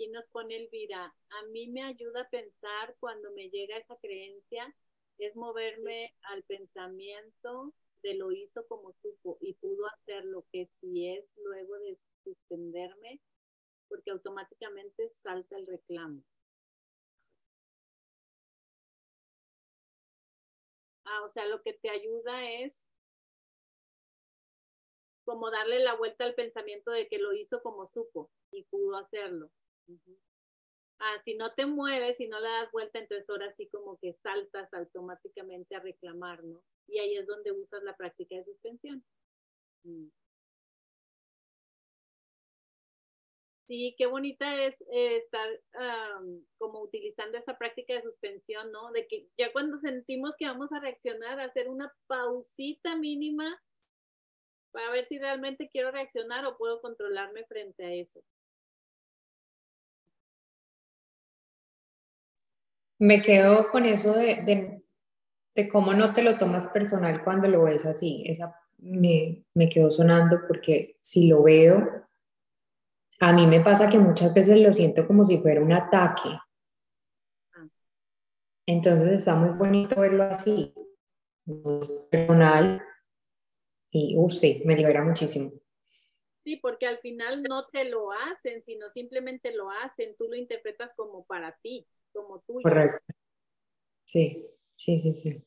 [0.00, 4.74] aquí nos pone Elvira, a mí me ayuda a pensar cuando me llega esa creencia,
[5.18, 11.06] es moverme al pensamiento de lo hizo como supo y pudo hacer lo que si
[11.06, 13.20] es luego de suspenderme,
[13.88, 16.22] porque automáticamente salta el reclamo.
[21.04, 22.88] Ah, o sea, lo que te ayuda es
[25.26, 29.50] como darle la vuelta al pensamiento de que lo hizo como supo y pudo hacerlo.
[30.98, 34.12] Ah, si no te mueves, si no le das vuelta, entonces ahora sí como que
[34.12, 36.62] saltas automáticamente a reclamar, ¿no?
[36.88, 39.02] Y ahí es donde usas la práctica de suspensión.
[39.84, 40.08] Mm.
[43.70, 45.48] Sí, qué bonita es eh, estar
[46.58, 48.90] como utilizando esa práctica de suspensión, ¿no?
[48.90, 53.62] De que ya cuando sentimos que vamos a reaccionar, hacer una pausita mínima
[54.72, 58.20] para ver si realmente quiero reaccionar o puedo controlarme frente a eso.
[63.00, 64.82] Me quedo con eso de,
[65.54, 68.24] de, cómo no te lo tomas personal cuando lo ves así.
[68.26, 72.06] Esa me, me quedó sonando porque si lo veo,
[73.20, 76.28] a mí me pasa que muchas veces lo siento como si fuera un ataque.
[78.66, 80.74] Entonces está muy bonito verlo así,
[82.10, 82.82] personal,
[83.90, 85.52] y uff, sí, me libera muchísimo.
[86.44, 90.92] Sí, porque al final no te lo hacen, sino simplemente lo hacen, tú lo interpretas
[90.94, 92.62] como para ti como tuyo.
[92.62, 93.14] Correcto.
[94.04, 95.44] Sí, sí, sí, sí.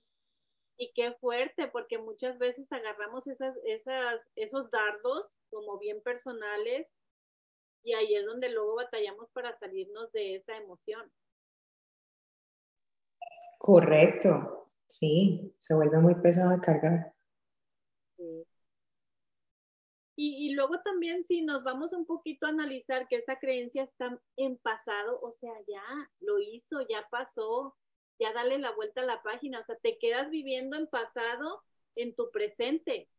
[0.77, 6.91] Y qué fuerte, porque muchas veces agarramos esas, esas, esos dardos como bien personales
[7.83, 11.11] y ahí es donde luego batallamos para salirnos de esa emoción.
[13.59, 17.12] Correcto, sí, se vuelve muy pesado de cargar.
[20.15, 24.19] Y, y, luego también si nos vamos un poquito a analizar que esa creencia está
[24.37, 25.83] en pasado, o sea, ya
[26.19, 27.75] lo hizo, ya pasó,
[28.19, 31.63] ya dale la vuelta a la página, o sea, te quedas viviendo en pasado
[31.95, 33.09] en tu presente,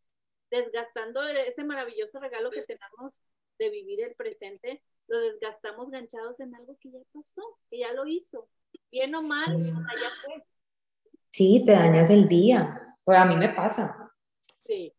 [0.51, 3.19] desgastando ese maravilloso regalo que tenemos
[3.59, 8.07] de vivir el presente, lo desgastamos ganchados en algo que ya pasó, que ya lo
[8.07, 8.49] hizo,
[8.91, 9.67] bien o mal, sí.
[9.67, 10.45] ya fue.
[11.31, 14.13] Sí, te dañas el día, pues a mí me pasa.
[14.65, 14.94] Sí.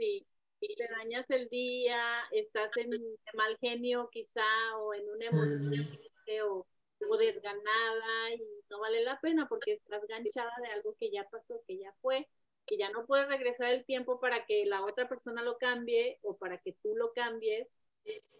[0.00, 0.26] Sí,
[0.60, 2.00] y te dañas el día,
[2.32, 2.90] estás en
[3.34, 4.40] mal genio quizá
[4.78, 5.98] o en una emoción
[6.42, 6.66] o,
[7.06, 11.62] o desganada y no vale la pena porque estás ganchada de algo que ya pasó,
[11.66, 12.26] que ya fue
[12.66, 16.38] que ya no puedes regresar el tiempo para que la otra persona lo cambie o
[16.38, 17.68] para que tú lo cambies.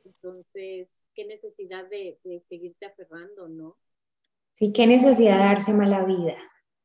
[0.05, 3.77] Entonces, qué necesidad de, de seguirte aferrando, ¿no?
[4.55, 6.39] Sí, qué necesidad de darse mala vida.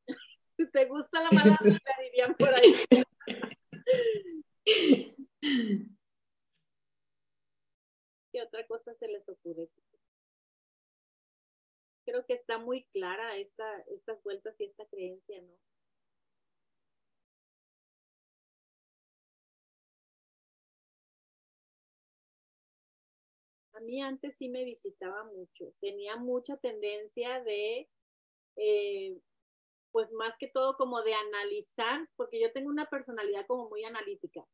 [0.73, 1.79] ¿Te gusta la mala vida?
[2.01, 2.73] Dirían por ahí.
[8.31, 8.93] ¿Qué otra cosa
[12.05, 15.53] Creo que está muy clara esta, estas vueltas y esta creencia, ¿no?
[23.75, 27.89] a mí antes sí me visitaba mucho, tenía mucha tendencia de,
[28.55, 29.19] eh,
[29.91, 34.45] pues más que todo como de analizar, porque yo tengo una personalidad como muy analítica.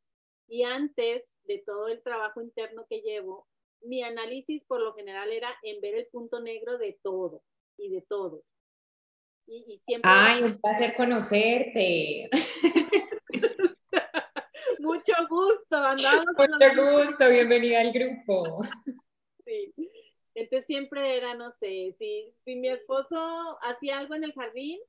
[0.48, 3.48] Y antes de todo el trabajo interno que llevo,
[3.82, 7.44] mi análisis por lo general era en ver el punto negro de todo
[7.78, 8.44] y de todos.
[9.48, 10.10] Y, y siempre...
[10.14, 12.30] Ay, un placer conocerte.
[14.80, 16.26] Mucho gusto, andamos.
[16.38, 18.62] Mucho gusto, bienvenida al grupo.
[19.46, 19.74] Sí.
[20.34, 24.80] Entonces siempre era, no sé, si, si mi esposo hacía algo en el jardín,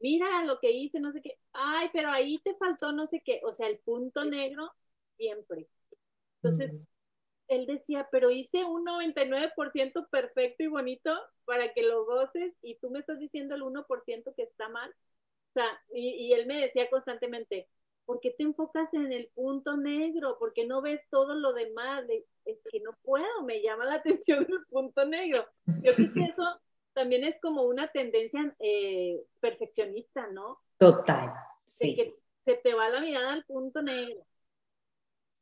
[0.00, 3.40] mira lo que hice, no sé qué, ay, pero ahí te faltó no sé qué,
[3.44, 4.72] o sea, el punto negro
[5.16, 5.68] siempre.
[6.42, 6.78] Entonces, mm.
[7.50, 11.12] Él decía, pero hice un 99% perfecto y bonito
[11.44, 14.88] para que lo goces y tú me estás diciendo el 1% que está mal.
[14.90, 17.68] O sea, y, y él me decía constantemente,
[18.06, 20.38] ¿por qué te enfocas en el punto negro?
[20.38, 22.04] ¿Por qué no ves todo lo demás?
[22.44, 25.44] Es que no puedo, me llama la atención el punto negro.
[25.82, 26.44] Yo creo que eso
[26.92, 30.60] también es como una tendencia eh, perfeccionista, ¿no?
[30.78, 31.32] Total,
[31.64, 31.96] sí.
[31.96, 34.24] que se te va la mirada al punto negro.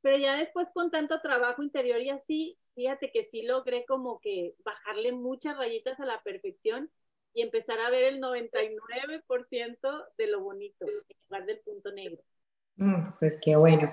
[0.01, 4.55] Pero ya después con tanto trabajo interior y así, fíjate que sí logré como que
[4.65, 6.91] bajarle muchas rayitas a la perfección
[7.35, 10.95] y empezar a ver el 99% de lo bonito en
[11.29, 12.23] lugar del punto negro.
[12.77, 13.93] Mm, pues qué bueno.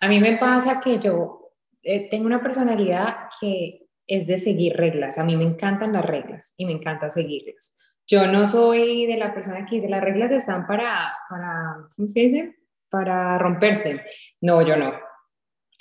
[0.00, 5.18] A mí me pasa que yo eh, tengo una personalidad que es de seguir reglas.
[5.18, 7.76] A mí me encantan las reglas y me encanta seguirlas.
[8.06, 12.20] Yo no soy de la persona que dice las reglas están para, para ¿cómo se
[12.20, 12.56] dice?
[12.90, 14.04] Para romperse.
[14.40, 14.92] No, yo no.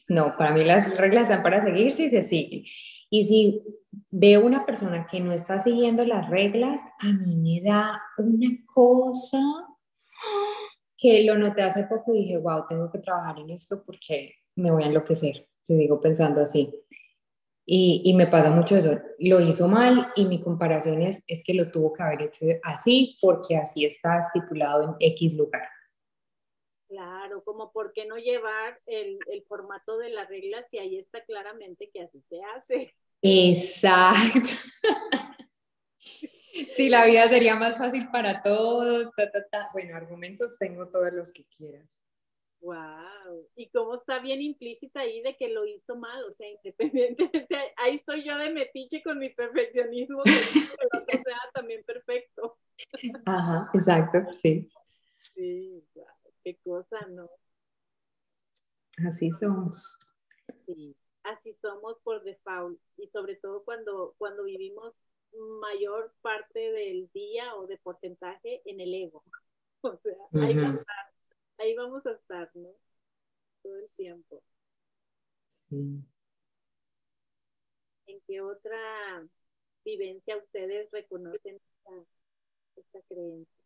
[0.08, 2.64] No, para mí las reglas están para seguirse y se siguen.
[3.10, 3.64] Y si
[4.10, 9.40] veo una persona que no está siguiendo las reglas, a mí me da una cosa
[10.98, 14.72] que lo noté hace poco y dije, wow, tengo que trabajar en esto porque me
[14.72, 16.74] voy a enloquecer, si digo pensando así.
[17.66, 21.54] Y, y, me pasa mucho eso, lo hizo mal y mi comparación es, es que
[21.54, 25.64] lo tuvo que haber hecho así porque así está estipulado en X lugar.
[26.94, 31.26] Claro, como por qué no llevar el, el formato de las reglas si ahí está
[31.26, 32.96] claramente que así se hace.
[33.24, 34.50] Exacto.
[36.76, 39.10] Sí, la vida sería más fácil para todos.
[39.74, 42.00] Bueno, argumentos tengo todos los que quieras.
[42.62, 43.50] Wow.
[43.56, 47.96] Y cómo está bien implícita ahí de que lo hizo mal, o sea, independientemente, ahí
[47.96, 52.60] estoy yo de metiche con mi perfeccionismo, que el otro sea también perfecto.
[53.26, 54.70] Ajá, exacto, sí.
[55.34, 55.84] Sí,
[56.44, 57.30] qué cosa, ¿no?
[59.08, 59.98] Así somos.
[60.66, 65.06] Sí, así somos por default y sobre todo cuando, cuando vivimos
[65.62, 69.24] mayor parte del día o de porcentaje en el ego.
[69.86, 71.14] O sea, ahí, va a estar,
[71.58, 72.70] ahí vamos a estar, ¿no?
[73.62, 74.42] Todo el tiempo.
[75.72, 76.06] ¿En
[78.26, 79.28] qué otra
[79.84, 82.06] vivencia ustedes reconocen esta,
[82.78, 83.63] esta creencia?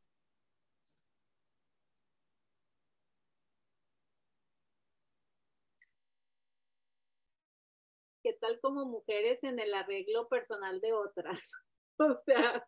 [8.37, 11.51] ¿Qué tal como mujeres en el arreglo personal de otras?
[11.99, 12.63] O sea,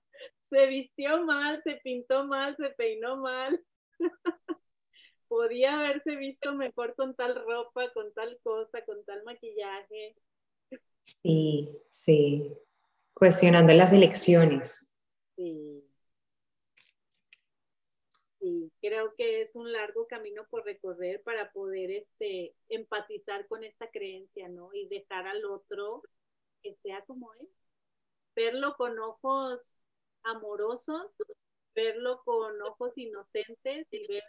[0.49, 3.63] se vistió mal, se pintó mal, se peinó mal.
[5.27, 10.15] Podía haberse visto mejor con tal ropa, con tal cosa, con tal maquillaje.
[11.03, 12.51] Sí, sí.
[13.13, 14.89] Cuestionando las elecciones.
[15.35, 15.85] Sí.
[18.39, 18.71] Sí.
[18.81, 22.55] creo que es un largo camino por recorrer para poder este,
[23.47, 24.73] con esta creencia, ¿no?
[24.73, 26.03] Y dejar al otro
[26.61, 27.47] que sea como él.
[28.35, 29.79] Verlo con ojos
[30.23, 31.11] amorosos,
[31.75, 34.23] verlo con ojos inocentes y ver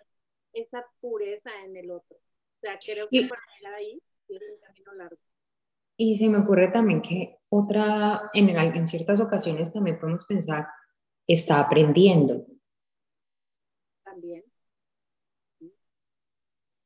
[0.53, 2.17] esa pureza en el otro.
[2.17, 5.19] O sea, creo que para él ahí es un camino largo.
[5.97, 10.67] Y se me ocurre también que otra, en, en ciertas ocasiones también podemos pensar,
[11.27, 12.47] está aprendiendo.
[14.03, 14.50] También.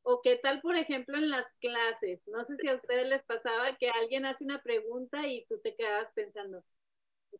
[0.04, 2.20] O qué tal, por ejemplo, en las clases.
[2.28, 5.74] No sé si a ustedes les pasaba que alguien hace una pregunta y tú te
[5.74, 6.62] quedabas pensando,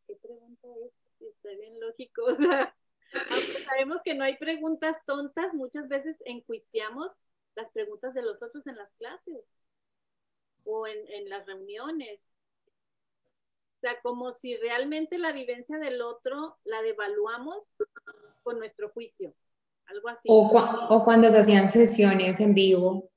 [0.07, 0.93] ¿qué pregunta es?
[1.29, 2.25] Está bien lógico.
[3.15, 7.13] O sea, sabemos que no hay preguntas tontas, muchas veces enjuiciamos
[7.55, 9.45] las preguntas de los otros en las clases
[10.65, 12.21] o en, en las reuniones.
[13.77, 17.63] O sea, como si realmente la vivencia del otro la devaluamos
[18.43, 19.35] con nuestro juicio.
[19.87, 20.29] Algo así.
[20.29, 20.51] O,
[20.89, 23.11] o cuando se hacían sesiones en vivo,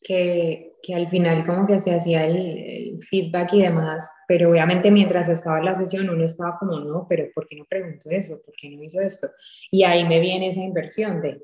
[0.00, 5.28] que, que al final como que se hacía el, feedback y demás, pero obviamente mientras
[5.28, 8.40] estaba en la sesión uno estaba como, no, pero ¿por qué no pregunto eso?
[8.42, 9.28] ¿Por qué no hizo esto?
[9.70, 11.42] Y ahí me viene esa inversión de,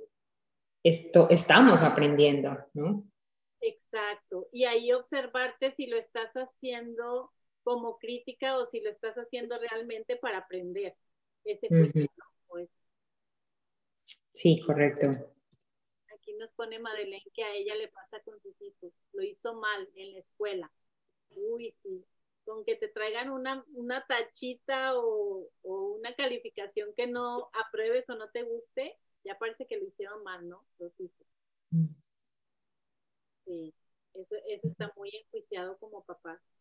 [0.82, 3.04] esto estamos aprendiendo, ¿no?
[3.60, 4.48] Exacto.
[4.52, 7.30] Y ahí observarte si lo estás haciendo
[7.62, 10.94] como crítica o si lo estás haciendo realmente para aprender
[11.44, 11.92] ese pues.
[14.32, 15.08] Sí, correcto.
[16.14, 18.96] Aquí nos pone Madeleine que a ella le pasa con sus hijos.
[19.12, 20.70] Lo hizo mal en la escuela.
[21.30, 22.04] Uy, sí.
[22.44, 28.14] Con que te traigan una, una tachita o, o una calificación que no apruebes o
[28.14, 30.64] no te guste, ya parece que lo hicieron mal, ¿no?
[30.78, 31.26] Los hijos.
[31.70, 31.86] Mm.
[33.44, 33.74] Sí,
[34.14, 36.52] eso, eso está muy enjuiciado como papás.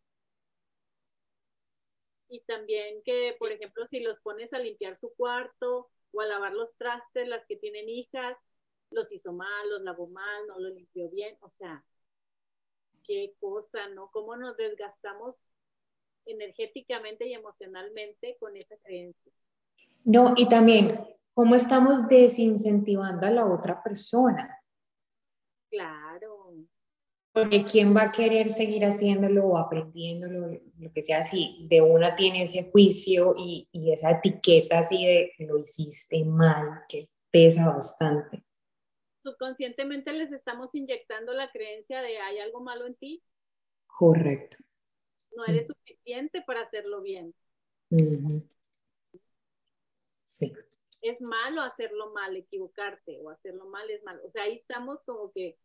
[2.28, 6.54] Y también que, por ejemplo, si los pones a limpiar su cuarto o a lavar
[6.54, 8.38] los trastes, las que tienen hijas,
[8.92, 11.84] los hizo mal, los lavó mal, no lo limpió bien, o sea,
[13.04, 14.10] qué cosa, ¿no?
[14.12, 15.52] ¿Cómo nos desgastamos
[16.26, 19.32] energéticamente y emocionalmente con esa creencia?
[20.04, 21.06] No, y también
[21.40, 24.62] ¿Cómo estamos desincentivando a la otra persona?
[25.72, 26.29] Claro.
[27.42, 32.16] Porque ¿quién va a querer seguir haciéndolo o aprendiéndolo, lo que sea, si de una
[32.16, 37.68] tiene ese juicio y, y esa etiqueta así de que lo hiciste mal, que pesa
[37.68, 38.44] bastante?
[39.24, 43.24] Subconscientemente les estamos inyectando la creencia de hay algo malo en ti.
[43.88, 44.58] Correcto.
[45.36, 47.34] No eres suficiente para hacerlo bien.
[50.24, 50.54] Sí
[51.02, 54.22] es malo hacerlo mal, equivocarte o hacerlo mal es malo.
[54.26, 55.58] O sea, ahí estamos como que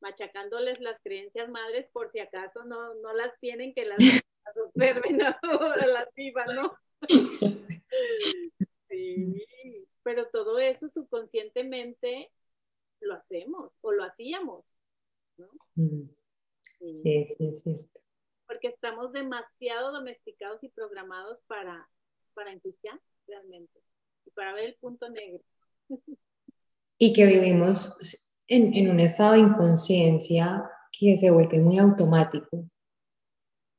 [0.00, 3.98] machacándoles las creencias madres por si acaso no, no las tienen, que las,
[4.64, 6.76] observen o las vivan, ¿no?
[8.90, 9.44] Sí,
[10.02, 12.32] pero todo eso subconscientemente
[13.00, 14.64] lo hacemos o lo hacíamos,
[15.36, 15.48] ¿no?
[15.74, 16.08] Mm.
[16.90, 18.00] Sí, sí, es cierto.
[18.46, 21.86] Porque estamos demasiado domesticados y programados para,
[22.32, 23.78] para enjuiciar realmente
[24.38, 25.42] para ver el punto negro.
[26.98, 27.92] Y que vivimos
[28.48, 32.64] en, en un estado de inconsciencia que se vuelve muy automático.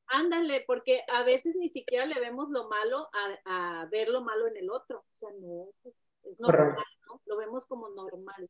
[0.08, 3.10] Ándale, porque a veces ni siquiera le vemos lo malo
[3.46, 5.00] a, a ver lo malo en el otro.
[5.00, 5.68] O sea, no,
[6.24, 7.22] es normal, ¿no?
[7.26, 8.50] Lo vemos como normal.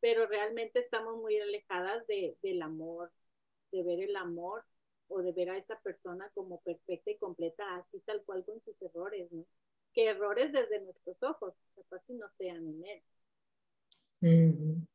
[0.00, 3.10] Pero realmente estamos muy alejadas de, del amor,
[3.72, 4.64] de ver el amor
[5.08, 8.80] o de ver a esa persona como perfecta y completa, así tal cual con sus
[8.82, 9.44] errores, ¿no?
[9.92, 13.02] Que errores desde nuestros ojos, capaz si no sean en él.
[14.20, 14.86] ¿En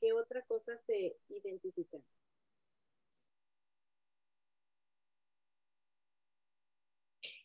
[0.00, 2.02] qué otra cosa se identifican?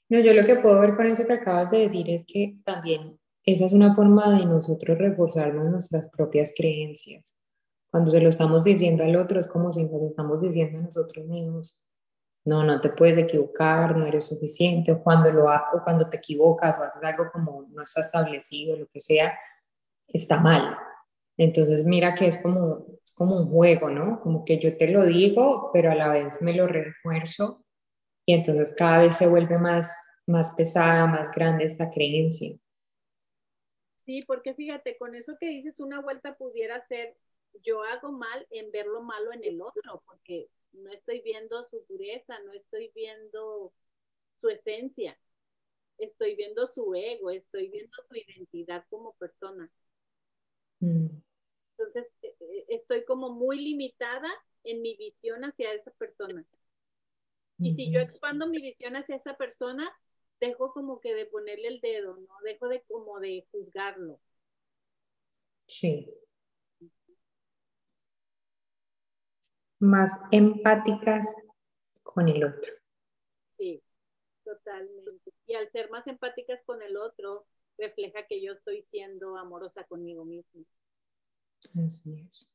[0.10, 3.20] No, yo lo que puedo ver con eso que acabas de decir es que también
[3.44, 7.34] esa es una forma de nosotros reforzarnos nuestras propias creencias.
[7.92, 11.26] Cuando se lo estamos diciendo al otro es como si nos estamos diciendo a nosotros
[11.28, 11.82] mismos,
[12.48, 16.80] no, no te puedes equivocar, no eres suficiente, o cuando, lo o cuando te equivocas
[16.80, 19.38] o haces algo como no está establecido, lo que sea,
[20.08, 20.78] está mal.
[21.36, 24.22] Entonces mira que es como, es como un juego, ¿no?
[24.22, 27.66] Como que yo te lo digo, pero a la vez me lo refuerzo
[28.26, 32.58] y entonces cada vez se vuelve más, más pesada, más grande esta creencia.
[34.06, 37.18] Sí, porque fíjate, con eso que dices, una vuelta pudiera ser
[37.62, 40.48] yo hago mal en ver lo malo en el otro, porque
[40.78, 43.74] no estoy viendo su pureza, no estoy viendo
[44.40, 45.18] su esencia,
[45.98, 49.72] estoy viendo su ego, estoy viendo su identidad como persona.
[50.80, 51.08] Mm.
[51.78, 54.30] Entonces, e, e, estoy como muy limitada
[54.64, 56.46] en mi visión hacia esa persona.
[57.60, 59.90] Y si yo expando mi visión hacia esa persona,
[60.40, 62.36] dejo como que de ponerle el dedo, ¿no?
[62.44, 64.20] Dejo de como de juzgarlo.
[65.66, 66.14] Sí.
[69.80, 71.36] Más empáticas
[72.04, 72.74] con el otro.
[73.58, 73.82] Sí,
[74.44, 75.32] totalmente.
[75.46, 77.46] Y al ser más empáticas con el otro,
[77.78, 80.64] refleja que yo estoy siendo amorosa conmigo misma.
[81.86, 82.48] Así es.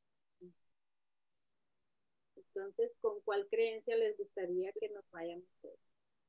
[2.35, 5.45] Entonces, ¿con cuál creencia les gustaría que nos vayamos?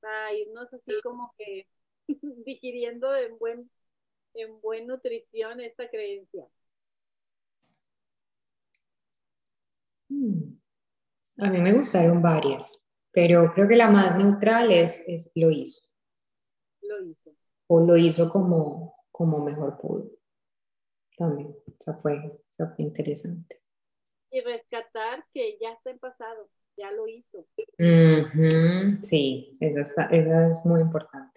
[0.02, 1.66] A irnos así como que
[2.46, 3.70] digiriendo en buen,
[4.34, 6.46] en buen nutrición esta creencia.
[10.08, 10.54] Hmm.
[11.38, 12.80] A mí me gustaron varias,
[13.10, 15.04] pero creo que la más neutral es,
[15.34, 15.82] lo hizo.
[16.82, 17.34] Lo hizo.
[17.66, 20.10] O lo hizo como, como mejor pudo.
[21.16, 22.20] También, o sea, fue,
[22.56, 23.60] fue interesante.
[24.30, 27.46] Y rescatar que ya está en pasado, ya lo hizo.
[29.02, 31.34] Sí, esa, esa es muy importante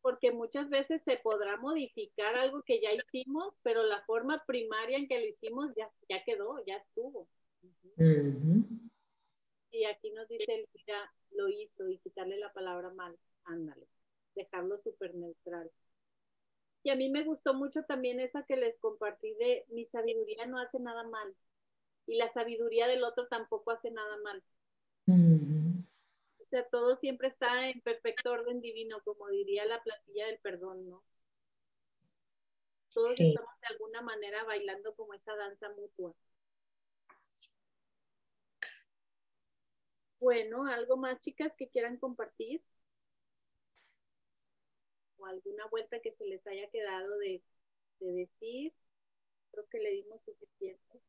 [0.00, 5.08] porque muchas veces se podrá modificar algo que ya hicimos, pero la forma primaria en
[5.08, 7.28] que lo hicimos ya, ya quedó, ya estuvo.
[9.70, 13.86] Y aquí nos dice ya lo hizo y quitarle la palabra mal, ándale,
[14.34, 15.70] dejarlo súper neutral.
[16.82, 20.58] Y a mí me gustó mucho también esa que les compartí de mi sabiduría no
[20.58, 21.34] hace nada mal
[22.06, 24.42] y la sabiduría del otro tampoco hace nada mal
[26.50, 31.02] sea, todo siempre está en perfecto orden divino, como diría la plantilla del perdón, ¿no?
[32.92, 36.12] Todos estamos de alguna manera bailando como esa danza mutua.
[40.20, 42.62] Bueno, ¿algo más, chicas, que quieran compartir?
[45.18, 47.42] ¿O alguna vuelta que se les haya quedado de,
[48.00, 48.72] de decir?
[49.52, 51.00] Creo que le dimos suficiente.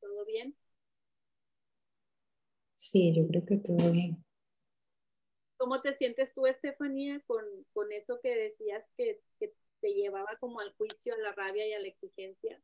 [0.00, 0.54] ¿Todo bien?
[2.76, 4.24] Sí, yo creo que todo bien.
[5.56, 7.44] ¿Cómo te sientes tú, Estefanía, con,
[7.92, 9.20] eso que decías que,
[9.80, 12.60] te llevaba como al juicio, a la rabia y a la exigencia?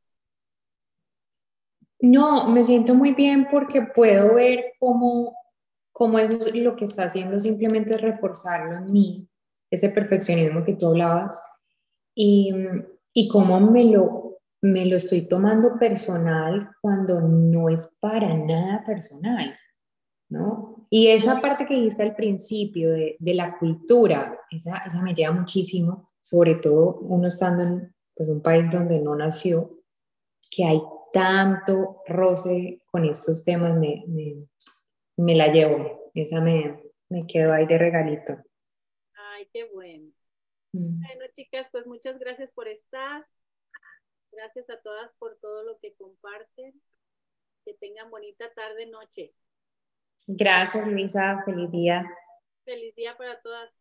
[2.01, 5.35] No, me siento muy bien porque puedo ver cómo,
[5.93, 9.29] cómo es lo que está haciendo simplemente es reforzarlo en mí,
[9.71, 11.43] ese perfeccionismo que tú hablabas,
[12.15, 12.53] y,
[13.13, 19.57] y cómo me lo, me lo estoy tomando personal cuando no es para nada personal.
[20.29, 20.87] ¿no?
[20.91, 26.11] Y esa parte que dijiste al principio de, la cultura, esa, esa, me lleva muchísimo,
[26.21, 29.71] sobre todo uno estando en pues, un país donde no nació,
[30.51, 30.81] que hay
[31.17, 34.05] tanto roce con estos temas, me,
[35.17, 38.37] me, la llevo, esa me, me quedó ahí de regalito.
[39.15, 40.13] Ay, qué bueno.
[40.73, 41.01] Mm.
[41.01, 43.27] Bueno, chicas, pues muchas gracias por estar.
[44.31, 46.75] Gracias a todas por todo lo que comparten.
[47.65, 49.33] Que tengan bonita tarde, noche.
[50.27, 51.43] Gracias, Luisa.
[51.47, 52.05] Feliz día.
[52.67, 53.73] Feliz día para todas.